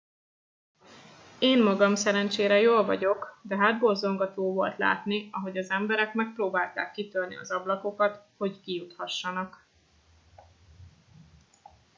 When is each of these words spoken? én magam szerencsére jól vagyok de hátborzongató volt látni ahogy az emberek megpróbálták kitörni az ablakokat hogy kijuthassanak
én 1.39 1.63
magam 1.63 1.95
szerencsére 1.95 2.59
jól 2.59 2.85
vagyok 2.85 3.39
de 3.43 3.57
hátborzongató 3.57 4.53
volt 4.53 4.77
látni 4.77 5.29
ahogy 5.31 5.57
az 5.57 5.69
emberek 5.69 6.13
megpróbálták 6.13 6.91
kitörni 6.93 7.35
az 7.35 7.51
ablakokat 7.51 8.25
hogy 8.37 8.61
kijuthassanak 8.61 9.67